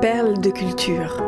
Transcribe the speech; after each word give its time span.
Perles 0.00 0.40
de 0.40 0.48
culture. 0.48 1.22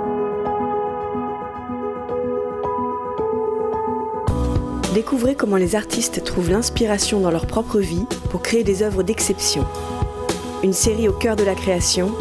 Découvrez 4.94 5.34
comment 5.34 5.56
les 5.56 5.76
artistes 5.76 6.24
trouvent 6.24 6.50
l'inspiration 6.50 7.20
dans 7.20 7.30
leur 7.30 7.46
propre 7.46 7.80
vie 7.80 8.06
pour 8.30 8.40
créer 8.40 8.64
des 8.64 8.82
œuvres 8.82 9.02
d'exception. 9.02 9.66
Une 10.62 10.72
série 10.72 11.06
au 11.06 11.12
cœur 11.12 11.36
de 11.36 11.44
la 11.44 11.54
création, 11.54 12.14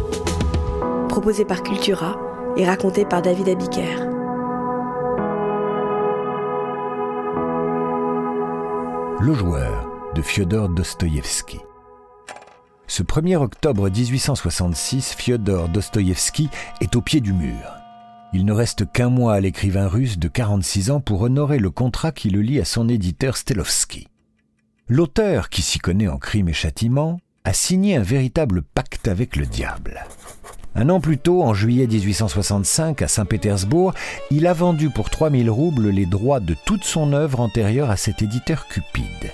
proposée 1.07 1.45
par 1.45 1.63
Cultura 1.63 2.19
et 2.57 2.65
racontée 2.65 3.05
par 3.05 3.21
David 3.21 3.47
Abiker. 3.47 3.95
Le 9.21 9.33
joueur 9.33 9.89
de 10.15 10.21
Fyodor 10.21 10.67
Dostoïevski. 10.67 11.61
Ce 12.91 13.03
1er 13.03 13.37
octobre 13.37 13.89
1866, 13.89 15.15
Fyodor 15.17 15.69
Dostoïevski 15.69 16.49
est 16.81 16.93
au 16.97 17.01
pied 17.01 17.21
du 17.21 17.31
mur. 17.31 17.77
Il 18.33 18.43
ne 18.43 18.51
reste 18.51 18.91
qu'un 18.91 19.07
mois 19.07 19.35
à 19.35 19.39
l'écrivain 19.39 19.87
russe 19.87 20.19
de 20.19 20.27
46 20.27 20.91
ans 20.91 20.99
pour 20.99 21.21
honorer 21.21 21.57
le 21.57 21.69
contrat 21.69 22.11
qui 22.11 22.29
le 22.29 22.41
lie 22.41 22.59
à 22.59 22.65
son 22.65 22.89
éditeur 22.89 23.37
Stelovski. 23.37 24.09
L'auteur, 24.89 25.47
qui 25.47 25.61
s'y 25.61 25.79
connaît 25.79 26.09
en 26.09 26.17
crime 26.17 26.49
et 26.49 26.53
châtiment, 26.53 27.21
a 27.45 27.53
signé 27.53 27.95
un 27.95 28.03
véritable 28.03 28.61
pacte 28.61 29.07
avec 29.07 29.37
le 29.37 29.45
diable. 29.45 30.05
Un 30.75 30.89
an 30.89 30.99
plus 30.99 31.17
tôt, 31.17 31.43
en 31.43 31.53
juillet 31.53 31.87
1865, 31.87 33.01
à 33.03 33.07
Saint-Pétersbourg, 33.07 33.93
il 34.31 34.45
a 34.45 34.53
vendu 34.53 34.89
pour 34.89 35.09
3000 35.09 35.49
roubles 35.49 35.87
les 35.87 36.05
droits 36.05 36.41
de 36.41 36.57
toute 36.65 36.83
son 36.83 37.13
œuvre 37.13 37.39
antérieure 37.39 37.89
à 37.89 37.95
cet 37.95 38.21
éditeur 38.21 38.67
cupide. 38.67 39.31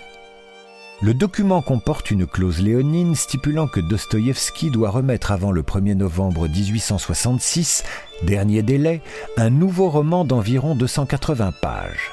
Le 1.00 1.14
document 1.14 1.62
comporte 1.62 2.10
une 2.10 2.26
clause 2.26 2.60
léonine 2.60 3.14
stipulant 3.14 3.68
que 3.68 3.80
Dostoïevski 3.80 4.72
doit 4.72 4.90
remettre 4.90 5.32
avant 5.32 5.52
le 5.52 5.62
1er 5.62 5.94
novembre 5.94 6.48
1866, 6.48 7.84
dernier 8.23 8.64
délai, 8.64 9.02
un 9.38 9.52
nouveau 9.52 9.92
roman 9.92 10.25
d'environ 10.25 10.73
280 10.73 11.53
pages. 11.62 12.12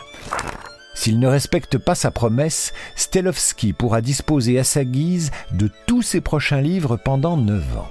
S'il 0.94 1.18
ne 1.18 1.26
respecte 1.26 1.78
pas 1.78 1.94
sa 1.94 2.10
promesse, 2.10 2.74
Stelovski 2.94 3.72
pourra 3.72 4.02
disposer 4.02 4.58
à 4.58 4.64
sa 4.64 4.84
guise 4.84 5.30
de 5.52 5.70
tous 5.86 6.02
ses 6.02 6.20
prochains 6.20 6.60
livres 6.60 6.98
pendant 6.98 7.38
9 7.38 7.78
ans. 7.78 7.90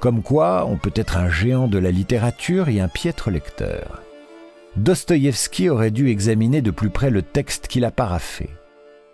Comme 0.00 0.22
quoi, 0.22 0.64
on 0.66 0.78
peut 0.78 0.92
être 0.94 1.18
un 1.18 1.28
géant 1.28 1.68
de 1.68 1.78
la 1.78 1.90
littérature 1.90 2.70
et 2.70 2.80
un 2.80 2.88
piètre 2.88 3.30
lecteur. 3.30 4.00
Dostoïevski 4.76 5.68
aurait 5.68 5.90
dû 5.90 6.08
examiner 6.08 6.62
de 6.62 6.70
plus 6.70 6.88
près 6.88 7.10
le 7.10 7.20
texte 7.20 7.68
qu'il 7.68 7.84
a 7.84 7.90
paraffé 7.90 8.48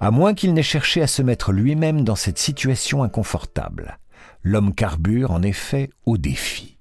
à 0.00 0.10
moins 0.10 0.34
qu'il 0.34 0.54
n'ait 0.54 0.62
cherché 0.62 1.02
à 1.02 1.06
se 1.06 1.22
mettre 1.22 1.52
lui-même 1.52 2.04
dans 2.04 2.16
cette 2.16 2.38
situation 2.38 3.02
inconfortable. 3.02 3.98
L'homme 4.42 4.74
carbure 4.74 5.32
en 5.32 5.42
effet 5.42 5.90
au 6.06 6.16
défi. 6.16 6.78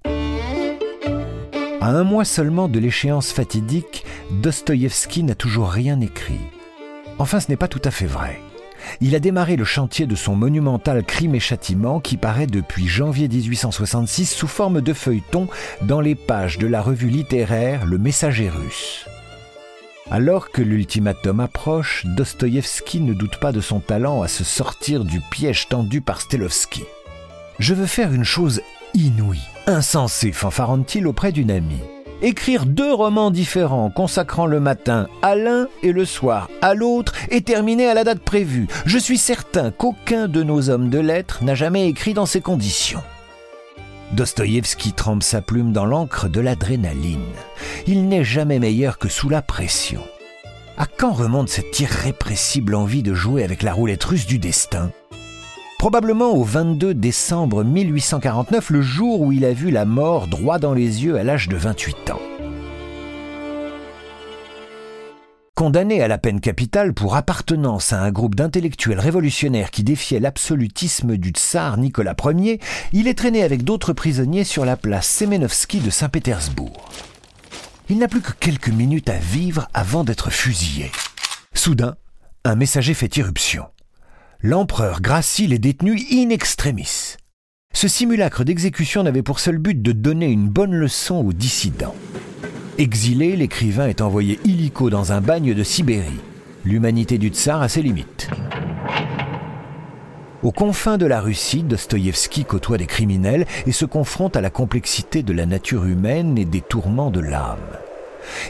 À 1.81 1.89
un 1.89 2.03
mois 2.03 2.25
seulement 2.25 2.67
de 2.67 2.79
l'échéance 2.79 3.31
fatidique, 3.31 4.05
Dostoïevski 4.31 5.23
n'a 5.23 5.35
toujours 5.35 5.69
rien 5.69 5.99
écrit. 6.01 6.39
Enfin, 7.17 7.39
ce 7.39 7.49
n'est 7.49 7.57
pas 7.57 7.67
tout 7.67 7.81
à 7.83 7.91
fait 7.91 8.05
vrai. 8.05 8.39
Il 9.01 9.15
a 9.15 9.19
démarré 9.19 9.55
le 9.55 9.65
chantier 9.65 10.05
de 10.05 10.15
son 10.15 10.35
monumental 10.35 11.03
Crime 11.03 11.35
et 11.35 11.39
Châtiment 11.39 11.99
qui 11.99 12.17
paraît 12.17 12.47
depuis 12.47 12.87
janvier 12.87 13.27
1866 13.27 14.25
sous 14.27 14.47
forme 14.47 14.81
de 14.81 14.93
feuilleton 14.93 15.47
dans 15.81 16.01
les 16.01 16.15
pages 16.15 16.57
de 16.57 16.67
la 16.67 16.81
revue 16.81 17.09
littéraire 17.09 17.85
Le 17.85 17.97
Messager 17.97 18.49
russe. 18.49 19.05
Alors 20.09 20.51
que 20.51 20.61
l'ultimatum 20.61 21.41
approche, 21.41 22.05
Dostoïevski 22.05 23.01
ne 23.01 23.13
doute 23.13 23.37
pas 23.37 23.51
de 23.51 23.59
son 23.59 23.81
talent 23.81 24.21
à 24.21 24.29
se 24.29 24.45
sortir 24.45 25.03
du 25.03 25.19
piège 25.19 25.67
tendu 25.67 25.99
par 25.99 26.21
Stelovski. 26.21 26.83
Je 27.59 27.73
veux 27.73 27.87
faire 27.87 28.13
une 28.13 28.23
chose 28.23 28.61
inouïe, 28.93 29.41
insensée, 29.65 30.31
fanfarant-il 30.31 31.07
auprès 31.07 31.33
d'une 31.33 31.51
amie. 31.51 31.81
Écrire 32.21 32.65
deux 32.65 32.93
romans 32.93 33.31
différents 33.31 33.89
consacrant 33.89 34.45
le 34.45 34.61
matin 34.61 35.07
à 35.21 35.35
l'un 35.35 35.67
et 35.83 35.91
le 35.91 36.05
soir 36.05 36.49
à 36.61 36.73
l'autre 36.73 37.13
et 37.29 37.41
terminer 37.41 37.87
à 37.87 37.93
la 37.93 38.05
date 38.05 38.21
prévue. 38.21 38.67
Je 38.85 38.97
suis 38.97 39.17
certain 39.17 39.71
qu'aucun 39.71 40.27
de 40.27 40.41
nos 40.41 40.69
hommes 40.69 40.89
de 40.89 40.99
lettres 40.99 41.43
n'a 41.43 41.53
jamais 41.53 41.87
écrit 41.87 42.13
dans 42.13 42.25
ces 42.25 42.41
conditions. 42.41 43.03
Dostoïevski 44.13 44.93
trempe 44.93 45.23
sa 45.23 45.41
plume 45.41 45.73
dans 45.73 45.85
l'encre 45.85 46.29
de 46.29 46.39
l'adrénaline. 46.39 47.19
Il 47.87 48.07
n'est 48.07 48.23
jamais 48.23 48.59
meilleur 48.59 48.97
que 48.97 49.09
sous 49.09 49.29
la 49.29 49.41
pression. 49.41 50.01
À 50.77 50.85
quand 50.85 51.11
remonte 51.11 51.49
cette 51.49 51.79
irrépressible 51.79 52.75
envie 52.75 53.03
de 53.03 53.13
jouer 53.13 53.43
avec 53.43 53.63
la 53.63 53.73
roulette 53.73 54.03
russe 54.03 54.25
du 54.25 54.39
destin? 54.39 54.91
Probablement 55.77 56.31
au 56.31 56.43
22 56.43 56.93
décembre 56.93 57.63
1849, 57.63 58.69
le 58.69 58.81
jour 58.81 59.21
où 59.21 59.31
il 59.31 59.45
a 59.45 59.53
vu 59.53 59.71
la 59.71 59.85
mort 59.85 60.27
droit 60.27 60.57
dans 60.57 60.73
les 60.73 61.03
yeux 61.03 61.17
à 61.17 61.23
l'âge 61.23 61.49
de 61.49 61.57
28 61.57 62.11
ans. 62.11 62.19
Condamné 65.57 66.03
à 66.03 66.07
la 66.07 66.19
peine 66.19 66.39
capitale 66.39 66.93
pour 66.93 67.15
appartenance 67.15 67.91
à 67.91 68.03
un 68.03 68.11
groupe 68.11 68.35
d'intellectuels 68.35 68.99
révolutionnaires 68.99 69.71
qui 69.71 69.83
défiait 69.83 70.19
l'absolutisme 70.19 71.17
du 71.17 71.29
tsar 71.31 71.77
Nicolas 71.77 72.15
Ier, 72.25 72.59
il 72.93 73.07
est 73.07 73.17
traîné 73.17 73.41
avec 73.41 73.63
d'autres 73.63 73.91
prisonniers 73.91 74.43
sur 74.43 74.65
la 74.65 74.77
place 74.77 75.07
Semenovski 75.09 75.79
de 75.79 75.89
Saint-Pétersbourg. 75.89 76.87
Il 77.89 77.97
n'a 77.97 78.07
plus 78.07 78.21
que 78.21 78.33
quelques 78.33 78.69
minutes 78.69 79.09
à 79.09 79.17
vivre 79.17 79.67
avant 79.73 80.03
d'être 80.03 80.29
fusillé. 80.29 80.91
Soudain, 81.55 81.95
un 82.43 82.53
messager 82.53 82.93
fait 82.93 83.17
irruption. 83.17 83.65
L'empereur 84.41 85.01
gracie 85.01 85.47
les 85.47 85.57
détenus 85.57 86.05
in 86.11 86.29
extremis. 86.29 87.15
Ce 87.73 87.87
simulacre 87.87 88.43
d'exécution 88.43 89.01
n'avait 89.01 89.23
pour 89.23 89.39
seul 89.39 89.57
but 89.57 89.81
de 89.81 89.91
donner 89.91 90.27
une 90.27 90.49
bonne 90.49 90.75
leçon 90.75 91.15
aux 91.15 91.33
dissidents. 91.33 91.95
Exilé, 92.79 93.35
l'écrivain 93.35 93.87
est 93.87 94.01
envoyé 94.01 94.39
illico 94.45 94.91
dans 94.91 95.11
un 95.11 95.19
bagne 95.19 95.55
de 95.55 95.63
Sibérie. 95.63 96.19
L'humanité 96.63 97.17
du 97.17 97.29
tsar 97.29 97.63
a 97.63 97.69
ses 97.69 97.81
limites. 97.81 98.29
Aux 100.43 100.51
confins 100.51 100.99
de 100.99 101.07
la 101.07 101.19
Russie, 101.19 101.63
Dostoïevski 101.63 102.45
côtoie 102.45 102.77
des 102.77 102.85
criminels 102.85 103.47
et 103.65 103.71
se 103.71 103.85
confronte 103.85 104.35
à 104.35 104.41
la 104.41 104.51
complexité 104.51 105.23
de 105.23 105.33
la 105.33 105.47
nature 105.47 105.85
humaine 105.85 106.37
et 106.37 106.45
des 106.45 106.61
tourments 106.61 107.09
de 107.09 107.19
l'âme. 107.19 107.57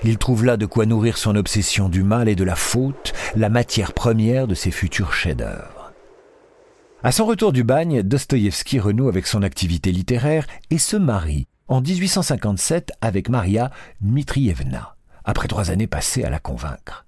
Il 0.04 0.18
trouve 0.18 0.44
là 0.44 0.58
de 0.58 0.66
quoi 0.66 0.86
nourrir 0.86 1.18
son 1.18 1.38
obsession 1.38 1.88
du 1.88 2.04
mal 2.04 2.28
et 2.28 2.36
de 2.36 2.44
la 2.44 2.56
faute, 2.56 3.14
la 3.38 3.48
matière 3.48 3.94
première 3.94 4.46
de 4.46 4.56
ses 4.56 4.72
futurs 4.72 5.14
chefs-d'œuvre. 5.14 5.94
À 7.02 7.14
son 7.14 7.26
retour 7.26 7.54
du 7.54 7.64
bagne, 7.64 8.02
Dostoïevski 8.04 8.82
renoue 8.82 9.08
avec 9.08 9.26
son 9.26 9.42
activité 9.42 9.94
littéraire 9.94 10.48
et 10.70 10.80
se 10.80 10.98
marie 10.98 11.48
en 11.68 11.82
1857 11.82 12.92
avec 13.02 13.30
Maria 13.30 13.72
Dmitrievna, 14.02 14.96
après 15.26 15.48
trois 15.48 15.72
années 15.72 15.88
passées 15.88 16.24
à 16.24 16.30
la 16.30 16.40
convaincre. 16.40 17.06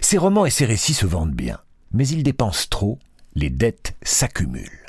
Ses 0.00 0.18
romans 0.18 0.46
et 0.46 0.50
ses 0.50 0.64
récits 0.64 0.94
se 0.94 1.06
vendent 1.06 1.34
bien, 1.34 1.58
mais 1.92 2.06
il 2.08 2.22
dépense 2.22 2.68
trop, 2.68 2.98
les 3.34 3.50
dettes 3.50 3.94
s'accumulent. 4.02 4.86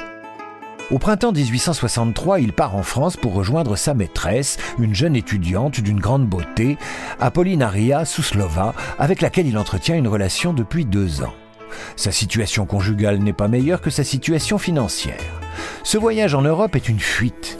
Au 0.89 0.99
printemps 0.99 1.33
1863, 1.33 2.39
il 2.39 2.53
part 2.53 2.77
en 2.77 2.83
France 2.83 3.17
pour 3.17 3.33
rejoindre 3.33 3.75
sa 3.75 3.93
maîtresse, 3.93 4.57
une 4.79 4.95
jeune 4.95 5.17
étudiante 5.17 5.81
d'une 5.81 5.99
grande 5.99 6.25
beauté, 6.25 6.77
Apollinaria 7.19 8.05
Souslova, 8.05 8.73
avec 8.97 9.19
laquelle 9.19 9.47
il 9.47 9.57
entretient 9.57 9.95
une 9.95 10.07
relation 10.07 10.53
depuis 10.53 10.85
deux 10.85 11.23
ans. 11.23 11.33
Sa 11.97 12.13
situation 12.13 12.65
conjugale 12.65 13.19
n'est 13.19 13.33
pas 13.33 13.49
meilleure 13.49 13.81
que 13.81 13.89
sa 13.89 14.05
situation 14.05 14.57
financière. 14.57 15.19
Ce 15.83 15.97
voyage 15.97 16.33
en 16.33 16.41
Europe 16.41 16.77
est 16.77 16.87
une 16.87 17.01
fuite. 17.01 17.57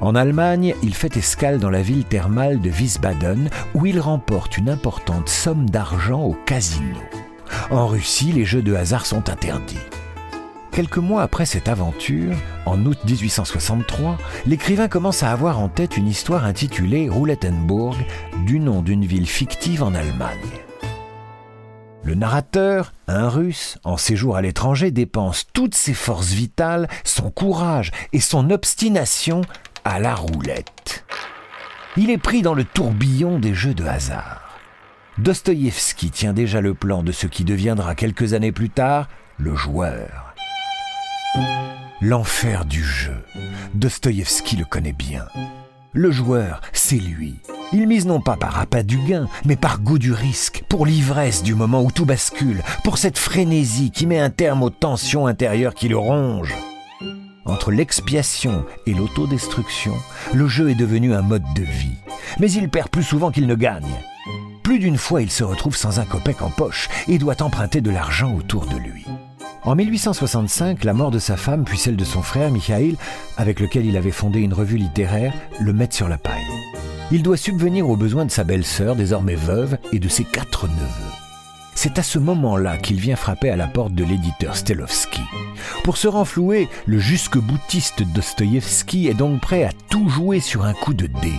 En 0.00 0.14
Allemagne, 0.14 0.74
il 0.82 0.94
fait 0.94 1.18
escale 1.18 1.58
dans 1.58 1.68
la 1.68 1.82
ville 1.82 2.04
thermale 2.04 2.60
de 2.60 2.70
Wiesbaden 2.70 3.50
où 3.74 3.84
il 3.84 4.00
remporte 4.00 4.56
une 4.56 4.70
importante 4.70 5.28
somme 5.28 5.68
d'argent 5.68 6.22
au 6.22 6.32
casino. 6.46 6.96
En 7.70 7.86
Russie, 7.86 8.32
les 8.32 8.46
jeux 8.46 8.62
de 8.62 8.74
hasard 8.74 9.04
sont 9.04 9.28
interdits. 9.28 9.76
Quelques 10.72 10.98
mois 10.98 11.22
après 11.22 11.44
cette 11.44 11.68
aventure, 11.68 12.34
en 12.64 12.86
août 12.86 12.98
1863, 13.04 14.16
l'écrivain 14.46 14.88
commence 14.88 15.22
à 15.22 15.32
avoir 15.32 15.58
en 15.58 15.68
tête 15.68 15.98
une 15.98 16.08
histoire 16.08 16.46
intitulée 16.46 17.10
Roulettenburg, 17.10 17.96
du 18.46 18.58
nom 18.58 18.80
d'une 18.80 19.04
ville 19.04 19.26
fictive 19.26 19.82
en 19.82 19.94
Allemagne. 19.94 20.38
Le 22.02 22.14
narrateur, 22.14 22.94
un 23.08 23.28
russe, 23.28 23.78
en 23.84 23.98
séjour 23.98 24.36
à 24.36 24.42
l'étranger, 24.42 24.90
dépense 24.90 25.46
toutes 25.52 25.74
ses 25.74 25.92
forces 25.92 26.32
vitales, 26.32 26.88
son 27.04 27.30
courage 27.30 27.90
et 28.14 28.20
son 28.20 28.50
obstination 28.50 29.42
à 29.84 29.98
la 29.98 30.14
roulette. 30.14 31.04
Il 31.96 32.10
est 32.10 32.18
pris 32.18 32.42
dans 32.42 32.54
le 32.54 32.64
tourbillon 32.64 33.38
des 33.38 33.54
jeux 33.54 33.74
de 33.74 33.84
hasard. 33.84 34.58
Dostoïevski 35.18 36.10
tient 36.10 36.32
déjà 36.32 36.60
le 36.60 36.74
plan 36.74 37.02
de 37.02 37.12
ce 37.12 37.26
qui 37.26 37.44
deviendra 37.44 37.94
quelques 37.94 38.32
années 38.32 38.52
plus 38.52 38.70
tard 38.70 39.08
le 39.36 39.54
joueur. 39.54 40.34
L'enfer 42.00 42.64
du 42.64 42.82
jeu. 42.82 43.24
Dostoïevski 43.74 44.56
le 44.56 44.64
connaît 44.64 44.92
bien. 44.92 45.26
Le 45.92 46.10
joueur, 46.10 46.60
c'est 46.72 46.96
lui. 46.96 47.40
Il 47.72 47.86
mise 47.86 48.06
non 48.06 48.20
pas 48.20 48.36
par 48.36 48.58
appât 48.58 48.82
du 48.82 48.98
gain, 48.98 49.28
mais 49.44 49.56
par 49.56 49.80
goût 49.80 49.98
du 49.98 50.12
risque, 50.12 50.62
pour 50.68 50.86
l'ivresse 50.86 51.42
du 51.42 51.54
moment 51.54 51.82
où 51.82 51.90
tout 51.90 52.06
bascule, 52.06 52.62
pour 52.84 52.98
cette 52.98 53.18
frénésie 53.18 53.90
qui 53.90 54.06
met 54.06 54.18
un 54.18 54.30
terme 54.30 54.62
aux 54.62 54.70
tensions 54.70 55.26
intérieures 55.26 55.74
qui 55.74 55.88
le 55.88 55.98
rongent. 55.98 56.54
Entre 57.50 57.72
l'expiation 57.72 58.64
et 58.86 58.94
l'autodestruction, 58.94 59.94
le 60.32 60.46
jeu 60.46 60.70
est 60.70 60.76
devenu 60.76 61.14
un 61.14 61.22
mode 61.22 61.42
de 61.56 61.62
vie. 61.62 61.96
Mais 62.38 62.50
il 62.52 62.68
perd 62.68 62.90
plus 62.90 63.02
souvent 63.02 63.32
qu'il 63.32 63.48
ne 63.48 63.56
gagne. 63.56 63.90
Plus 64.62 64.78
d'une 64.78 64.96
fois, 64.96 65.20
il 65.20 65.32
se 65.32 65.42
retrouve 65.42 65.76
sans 65.76 65.98
un 65.98 66.04
copec 66.04 66.42
en 66.42 66.50
poche 66.50 66.88
et 67.08 67.18
doit 67.18 67.42
emprunter 67.42 67.80
de 67.80 67.90
l'argent 67.90 68.32
autour 68.36 68.66
de 68.66 68.76
lui. 68.76 69.04
En 69.64 69.74
1865, 69.74 70.84
la 70.84 70.94
mort 70.94 71.10
de 71.10 71.18
sa 71.18 71.36
femme 71.36 71.64
puis 71.64 71.76
celle 71.76 71.96
de 71.96 72.04
son 72.04 72.22
frère 72.22 72.52
Michael, 72.52 72.94
avec 73.36 73.58
lequel 73.58 73.84
il 73.84 73.96
avait 73.96 74.12
fondé 74.12 74.38
une 74.38 74.54
revue 74.54 74.76
littéraire, 74.76 75.34
le 75.58 75.72
mettent 75.72 75.92
sur 75.92 76.08
la 76.08 76.18
paille. 76.18 76.46
Il 77.10 77.24
doit 77.24 77.36
subvenir 77.36 77.88
aux 77.88 77.96
besoins 77.96 78.26
de 78.26 78.30
sa 78.30 78.44
belle-sœur, 78.44 78.94
désormais 78.94 79.34
veuve, 79.34 79.76
et 79.92 79.98
de 79.98 80.08
ses 80.08 80.24
quatre 80.24 80.68
neveux. 80.68 81.29
C'est 81.74 81.98
à 81.98 82.02
ce 82.02 82.18
moment-là 82.18 82.76
qu'il 82.76 83.00
vient 83.00 83.16
frapper 83.16 83.50
à 83.50 83.56
la 83.56 83.66
porte 83.66 83.94
de 83.94 84.04
l'éditeur 84.04 84.56
Stelovski. 84.56 85.22
Pour 85.84 85.96
se 85.96 86.08
renflouer, 86.08 86.68
le 86.86 86.98
jusque-boutiste 86.98 88.02
Dostoïevski 88.02 89.08
est 89.08 89.14
donc 89.14 89.40
prêt 89.40 89.64
à 89.64 89.70
tout 89.88 90.08
jouer 90.08 90.40
sur 90.40 90.64
un 90.64 90.74
coup 90.74 90.94
de 90.94 91.06
dé. 91.06 91.32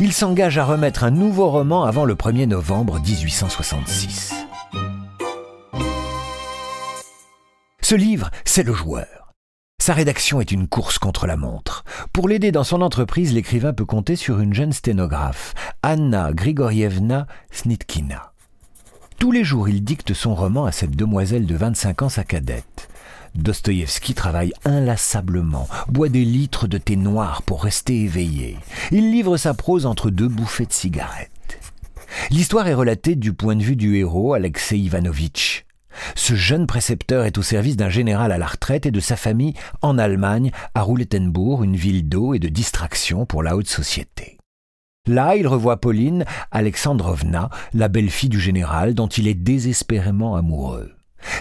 Il 0.00 0.12
s'engage 0.12 0.58
à 0.58 0.64
remettre 0.64 1.04
un 1.04 1.10
nouveau 1.10 1.48
roman 1.48 1.84
avant 1.84 2.04
le 2.04 2.14
1er 2.14 2.46
novembre 2.46 3.00
1866. 3.00 4.34
Ce 7.80 7.94
livre, 7.94 8.30
c'est 8.44 8.64
Le 8.64 8.74
Joueur. 8.74 9.32
Sa 9.80 9.94
rédaction 9.94 10.40
est 10.40 10.50
une 10.50 10.66
course 10.66 10.98
contre 10.98 11.26
la 11.26 11.36
montre. 11.36 11.84
Pour 12.12 12.28
l'aider 12.28 12.50
dans 12.50 12.64
son 12.64 12.82
entreprise, 12.82 13.32
l'écrivain 13.32 13.72
peut 13.72 13.84
compter 13.84 14.16
sur 14.16 14.40
une 14.40 14.52
jeune 14.52 14.72
sténographe, 14.72 15.54
Anna 15.82 16.32
Grigorievna 16.32 17.28
Snitkina. 17.52 18.32
Tous 19.18 19.32
les 19.32 19.44
jours, 19.44 19.68
il 19.68 19.82
dicte 19.82 20.12
son 20.12 20.34
roman 20.34 20.66
à 20.66 20.72
cette 20.72 20.94
demoiselle 20.94 21.46
de 21.46 21.56
25 21.56 22.02
ans, 22.02 22.08
sa 22.10 22.22
cadette. 22.22 22.88
Dostoïevski 23.34 24.14
travaille 24.14 24.52
inlassablement, 24.64 25.68
boit 25.88 26.10
des 26.10 26.24
litres 26.24 26.66
de 26.66 26.76
thé 26.78 26.96
noir 26.96 27.42
pour 27.42 27.64
rester 27.64 28.02
éveillé. 28.02 28.58
Il 28.92 29.10
livre 29.10 29.36
sa 29.36 29.54
prose 29.54 29.86
entre 29.86 30.10
deux 30.10 30.28
bouffées 30.28 30.66
de 30.66 30.72
cigarettes. 30.72 31.30
L'histoire 32.30 32.68
est 32.68 32.74
relatée 32.74 33.14
du 33.14 33.32
point 33.32 33.56
de 33.56 33.62
vue 33.62 33.76
du 33.76 33.96
héros, 33.96 34.34
Alexei 34.34 34.78
Ivanovitch. 34.78 35.64
Ce 36.14 36.34
jeune 36.34 36.66
précepteur 36.66 37.24
est 37.24 37.38
au 37.38 37.42
service 37.42 37.76
d'un 37.76 37.88
général 37.88 38.32
à 38.32 38.38
la 38.38 38.46
retraite 38.46 38.84
et 38.84 38.90
de 38.90 39.00
sa 39.00 39.16
famille 39.16 39.54
en 39.80 39.96
Allemagne, 39.98 40.50
à 40.74 40.82
Roulettenbourg, 40.82 41.64
une 41.64 41.76
ville 41.76 42.06
d'eau 42.06 42.34
et 42.34 42.38
de 42.38 42.48
distraction 42.48 43.24
pour 43.24 43.42
la 43.42 43.56
haute 43.56 43.68
société. 43.68 44.35
Là, 45.06 45.36
il 45.36 45.46
revoit 45.46 45.80
Pauline 45.80 46.24
Alexandrovna, 46.50 47.48
la 47.74 47.88
belle-fille 47.88 48.28
du 48.28 48.40
général 48.40 48.94
dont 48.94 49.06
il 49.06 49.28
est 49.28 49.34
désespérément 49.34 50.36
amoureux. 50.36 50.92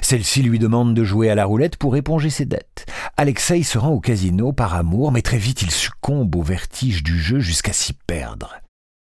Celle-ci 0.02 0.44
lui 0.44 0.60
demande 0.60 0.94
de 0.94 1.04
jouer 1.04 1.30
à 1.30 1.36
la 1.36 1.46
roulette 1.46 1.78
pour 1.78 1.96
éponger 1.96 2.30
ses 2.30 2.46
dettes. 2.46 2.86
Alexei 3.18 3.64
se 3.64 3.78
rend 3.78 3.90
au 3.90 4.00
casino 4.00 4.54
par 4.54 4.76
amour, 4.76 5.12
mais 5.12 5.22
très 5.22 5.38
vite 5.38 5.62
il 5.62 5.72
succombe 5.72 6.36
au 6.36 6.42
vertige 6.42 7.04
du 7.04 7.20
jeu 7.20 7.40
jusqu'à 7.40 7.74
s'y 7.74 7.94
perdre. 7.94 8.56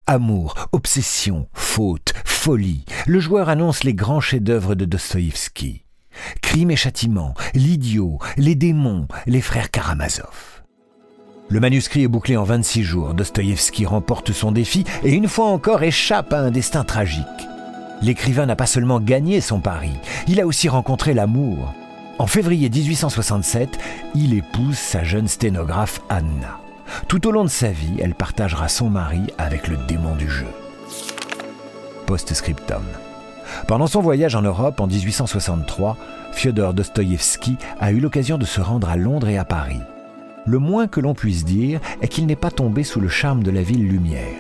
Amour, 0.06 0.56
obsession, 0.72 1.48
faute, 1.54 2.14
folie, 2.26 2.86
le 3.08 3.20
joueur 3.20 3.50
annonce 3.50 3.84
les 3.84 3.94
grands 3.94 4.20
chefs-d'œuvre 4.20 4.76
de 4.76 4.86
Dostoïevski. 4.86 5.86
Crime 6.42 6.72
et 6.72 6.76
châtiment, 6.76 7.34
l'idiot, 7.54 8.20
les 8.38 8.56
démons, 8.56 9.08
les 9.26 9.42
frères 9.42 9.72
Karamazov. 9.72 10.53
Le 11.54 11.60
manuscrit 11.60 12.02
est 12.02 12.08
bouclé 12.08 12.36
en 12.36 12.46
26 12.46 12.82
jours. 12.82 13.14
Dostoïevski 13.14 13.86
remporte 13.86 14.32
son 14.32 14.52
défi 14.52 14.86
et 15.04 15.14
une 15.14 15.28
fois 15.28 15.46
encore 15.46 15.84
échappe 15.84 16.34
à 16.34 16.40
un 16.40 16.50
destin 16.50 16.84
tragique. 16.84 17.28
L'écrivain 18.02 18.48
n'a 18.48 18.56
pas 18.56 18.66
seulement 18.66 19.00
gagné 19.00 19.40
son 19.40 19.60
pari, 19.60 19.92
il 20.28 20.42
a 20.42 20.48
aussi 20.48 20.68
rencontré 20.68 21.14
l'amour. 21.14 21.76
En 22.18 22.26
février 22.26 22.72
1867, 22.72 23.78
il 24.16 24.34
épouse 24.34 24.80
sa 24.80 25.04
jeune 25.04 25.28
sténographe 25.28 26.02
Anna. 26.10 26.60
Tout 27.08 27.28
au 27.28 27.32
long 27.32 27.44
de 27.44 27.50
sa 27.50 27.70
vie, 27.70 28.00
elle 28.00 28.16
partagera 28.16 28.68
son 28.68 28.90
mari 28.90 29.22
avec 29.38 29.68
le 29.68 29.78
démon 29.88 30.16
du 30.16 30.28
jeu. 30.28 30.48
Post-scriptum. 32.08 32.82
Pendant 33.68 33.86
son 33.86 34.02
voyage 34.02 34.34
en 34.34 34.42
Europe 34.42 34.82
en 34.82 34.88
1863, 34.88 35.98
Fyodor 36.32 36.74
Dostoïevski 36.74 37.58
a 37.80 37.92
eu 37.92 38.00
l'occasion 38.00 38.40
de 38.40 38.46
se 38.46 38.60
rendre 38.60 38.90
à 38.90 38.98
Londres 38.98 39.30
et 39.30 39.38
à 39.38 39.46
Paris 39.46 39.82
le 40.45 40.60
moins 40.60 40.88
que 40.88 41.00
l'on 41.00 41.13
puisse 41.13 41.45
dire 41.45 41.80
est 42.01 42.07
qu'il 42.07 42.25
n'est 42.25 42.36
pas 42.36 42.51
tombé 42.51 42.84
sous 42.84 43.00
le 43.00 43.10
charme 43.10 43.44
de 43.44 43.51
la 43.51 43.62
ville 43.62 43.88
lumière. 43.88 44.36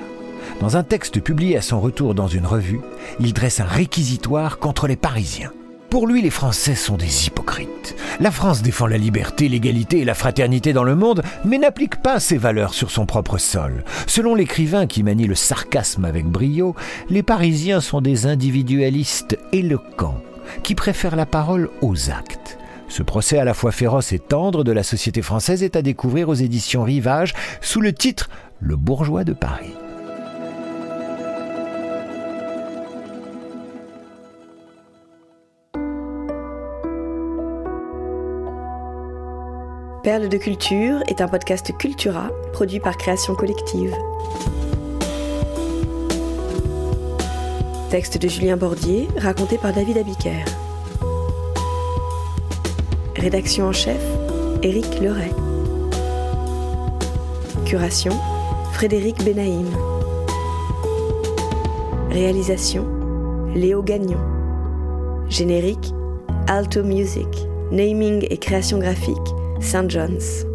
Dans 0.59 0.77
un 0.77 0.83
texte 0.83 1.19
publié 1.19 1.57
à 1.57 1.61
son 1.61 1.79
retour 1.79 2.15
dans 2.15 2.27
une 2.27 2.45
revue, 2.45 2.81
il 3.19 3.33
dresse 3.33 3.59
un 3.59 3.65
réquisitoire 3.65 4.59
contre 4.59 4.87
les 4.87 4.95
Parisiens. 4.95 5.51
Pour 5.89 6.07
lui, 6.07 6.23
les 6.23 6.31
Français 6.31 6.73
sont 6.73 6.97
des 6.97 7.27
hypocrites. 7.27 7.95
La 8.19 8.31
France 8.31 8.63
défend 8.63 8.87
la 8.87 8.97
liberté, 8.97 9.47
l'égalité 9.47 9.99
et 9.99 10.05
la 10.05 10.15
fraternité 10.15 10.73
dans 10.73 10.83
le 10.83 10.95
monde, 10.95 11.21
mais 11.45 11.59
n'applique 11.59 12.01
pas 12.01 12.19
ces 12.19 12.37
valeurs 12.37 12.73
sur 12.73 12.89
son 12.89 13.05
propre 13.05 13.37
sol. 13.37 13.83
Selon 14.07 14.33
l'écrivain 14.33 14.87
qui 14.87 15.03
manie 15.03 15.27
le 15.27 15.35
sarcasme 15.35 16.05
avec 16.05 16.25
brio, 16.25 16.75
les 17.09 17.21
Parisiens 17.21 17.79
sont 17.79 18.01
des 18.01 18.25
individualistes 18.25 19.37
éloquents 19.51 20.19
qui 20.63 20.73
préfèrent 20.73 21.15
la 21.15 21.27
parole 21.27 21.69
aux 21.81 22.09
actes. 22.09 22.57
Ce 22.93 23.01
procès 23.01 23.39
à 23.39 23.43
la 23.43 23.55
fois 23.55 23.71
féroce 23.71 24.13
et 24.13 24.19
tendre 24.19 24.63
de 24.63 24.71
la 24.71 24.83
société 24.83 25.23
française 25.23 25.63
est 25.63 25.75
à 25.75 25.81
découvrir 25.81 26.29
aux 26.29 26.35
éditions 26.35 26.83
Rivage 26.83 27.33
sous 27.59 27.81
le 27.81 27.91
titre 27.91 28.29
Le 28.59 28.75
bourgeois 28.75 29.23
de 29.23 29.33
Paris. 29.33 29.73
Perle 40.03 40.29
de 40.29 40.37
culture 40.37 41.01
est 41.07 41.19
un 41.19 41.27
podcast 41.27 41.75
Cultura 41.75 42.29
produit 42.51 42.79
par 42.79 42.95
Création 42.97 43.33
Collective. 43.33 43.95
Texte 47.89 48.19
de 48.19 48.27
Julien 48.27 48.55
Bordier, 48.55 49.07
raconté 49.17 49.57
par 49.57 49.73
David 49.73 49.97
Abiker. 49.97 50.45
Rédaction 53.23 53.67
en 53.67 53.71
chef, 53.71 54.01
Éric 54.63 54.99
Leray. 54.99 55.31
Curation, 57.63 58.11
Frédéric 58.73 59.23
Benaïm. 59.23 59.67
Réalisation, 62.09 62.85
Léo 63.55 63.81
Gagnon. 63.81 64.19
Générique, 65.29 65.93
Alto 66.47 66.83
Music. 66.83 67.47
Naming 67.71 68.27
et 68.29 68.37
création 68.37 68.77
graphique, 68.77 69.15
St. 69.61 69.89
John's. 69.89 70.45